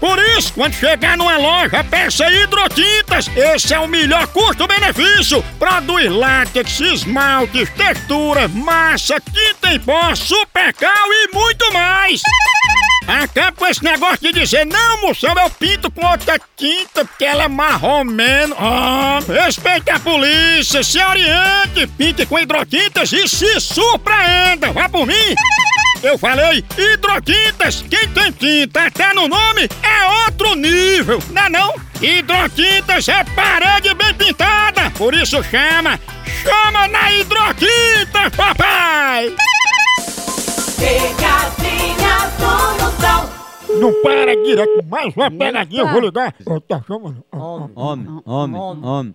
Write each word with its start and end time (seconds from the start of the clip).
Por 0.00 0.18
isso, 0.36 0.54
quando 0.54 0.72
chegar 0.72 1.16
numa 1.16 1.36
loja, 1.36 1.84
peça 1.84 2.28
hidrotintas. 2.30 3.28
Esse 3.36 3.74
é 3.74 3.78
o 3.78 3.86
melhor 3.86 4.26
custo-benefício. 4.28 5.44
Produz 5.58 6.10
látex, 6.10 6.80
esmaltes, 6.80 7.68
textura, 7.70 8.48
massa, 8.48 9.20
tinta 9.20 9.74
em 9.74 9.78
pó, 9.78 10.14
supercal 10.14 11.06
e 11.12 11.34
muito 11.34 11.70
mais. 11.72 12.22
Acaba 13.06 13.52
com 13.52 13.66
esse 13.66 13.82
negócio 13.84 14.18
de 14.20 14.32
dizer, 14.32 14.64
não, 14.64 15.02
moção, 15.02 15.34
eu 15.36 15.50
pinto 15.50 15.90
com 15.90 16.06
outra 16.06 16.40
tinta 16.56 17.04
porque 17.04 17.24
ela 17.24 17.44
é 17.44 17.48
marromeno. 17.48 18.54
Ah, 18.58 19.18
respeite 19.26 19.90
a 19.90 19.98
polícia, 19.98 20.82
se 20.82 20.98
oriente, 21.02 21.86
pinte 21.98 22.24
com 22.24 22.38
hidrotintas 22.38 23.12
e 23.12 23.28
se 23.28 23.60
surpreenda. 23.60 24.72
Vá 24.72 24.88
por 24.88 25.06
mim. 25.06 25.34
Eu 26.02 26.16
falei 26.16 26.64
hidrotintas. 26.78 27.82
Quem 27.82 28.08
tem 28.08 28.32
tinta 28.32 28.86
até 28.86 29.12
no 29.12 29.28
nome 29.28 29.68
é 29.82 30.24
outro 30.24 30.54
nível, 30.54 31.18
não 31.30 31.42
é 31.42 31.48
não? 31.50 31.74
Hidrotintas 32.00 33.06
é 33.08 33.22
parede 33.34 33.92
bem 33.94 34.14
pintada, 34.14 34.90
por 34.96 35.12
isso 35.14 35.42
chama, 35.42 36.00
chama 36.42 36.88
na 36.88 37.12
hidrotinta, 37.12 38.30
papai! 38.34 39.36
Pegadinha 40.78 42.16
do 42.38 42.82
Moção. 42.82 43.30
Não 43.78 44.02
para 44.02 44.34
direto, 44.42 44.82
mais 44.86 45.14
uma 45.14 45.30
pegadinha, 45.30 45.82
eu 45.82 45.88
vou 45.88 46.00
ligar. 46.00 46.34
Ô, 46.46 46.60
tá 46.62 46.82
chamando. 46.86 47.22
Ó. 47.30 47.68
Homem, 47.74 48.22
homem, 48.24 48.60
homem. 48.82 49.14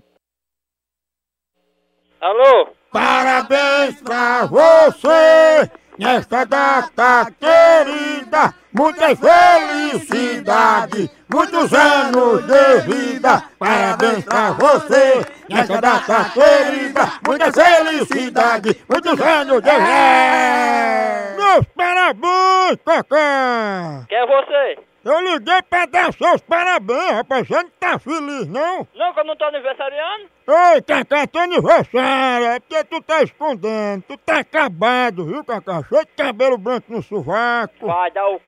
Alô? 2.22 2.68
Parabéns 2.92 4.02
pra 4.02 4.46
você 4.46 5.70
nesta 5.98 6.46
data 6.46 7.28
querida. 7.40 8.54
Muitas 8.74 9.18
felicidades, 9.20 11.10
muitos 11.30 11.74
anos 11.74 12.46
de 12.46 12.82
vida. 12.82 13.44
Parabéns 13.58 14.26
pra 14.26 14.52
você 14.52 15.26
nesta 15.50 15.80
data 15.80 16.32
querida. 16.34 17.12
Muitas 17.26 17.56
felicidades, 17.56 18.76
muitos 18.90 19.22
anos 19.22 19.62
de 19.62 19.72
vida. 19.72 21.36
Meus 21.38 21.66
parabéns, 21.76 22.78
Cacá. 22.86 24.06
Quem 24.10 24.18
é 24.18 24.26
você? 24.26 24.95
Eu 25.06 25.22
liguei 25.22 25.62
pra 25.70 25.86
dar 25.86 26.12
seus 26.12 26.42
parabéns, 26.42 27.12
rapaz. 27.12 27.48
Você 27.48 27.54
não 27.54 27.70
tá 27.80 28.00
feliz, 28.00 28.48
não? 28.48 28.88
Não, 28.96 29.14
que 29.14 29.20
eu 29.20 29.24
não 29.24 29.36
tô 29.36 29.46
aniversariando. 29.46 30.30
Oi, 30.48 30.82
Cacá, 30.82 31.28
teu 31.28 31.42
aniversário, 31.42 32.48
é 32.48 32.60
porque 32.60 32.84
tu 32.86 33.00
tá 33.04 33.22
escondendo, 33.22 34.04
tu 34.08 34.18
tá 34.18 34.40
acabado, 34.40 35.28
viu, 35.28 35.44
Cacá? 35.44 35.84
Cheio 35.88 36.06
de 36.06 36.12
cabelo 36.14 36.58
branco 36.58 36.92
no 36.92 37.04
sovaco, 37.04 37.86
Vai 37.86 38.10
dar 38.10 38.28
o 38.30 38.40
c... 38.40 38.46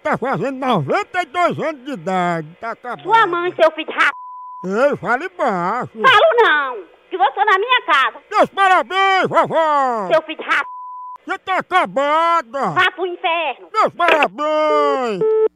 tá 0.00 0.16
fazendo 0.16 0.58
92 0.58 1.58
anos 1.58 1.84
de 1.84 1.90
idade, 1.90 2.56
tá 2.60 2.70
acabado. 2.70 3.02
Sua 3.02 3.26
mãe, 3.26 3.52
seu 3.60 3.70
filho 3.72 3.88
de 3.88 3.92
rap... 3.92 4.12
Ei, 4.62 4.96
fale 4.96 5.28
baixo. 5.30 5.92
Falo 5.92 6.36
não, 6.44 6.84
que 7.10 7.18
você 7.18 7.44
na 7.44 7.58
minha 7.58 7.82
casa. 7.82 8.18
Meus 8.30 8.50
parabéns, 8.50 9.28
vovó! 9.28 10.06
Seu 10.12 10.22
filho 10.22 10.38
de 10.38 10.44
rap... 10.44 10.68
Você 11.26 11.38
tá 11.38 11.58
acabada! 11.58 12.70
Vá 12.70 12.90
pro 12.92 13.06
inferno. 13.06 13.68
Meus 13.72 13.92
parabéns! 13.94 15.49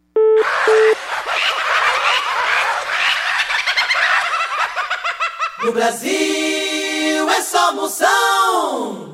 No 5.64 5.72
Brasil 5.72 7.26
é 7.30 7.40
só 7.40 7.72
moção. 7.72 9.13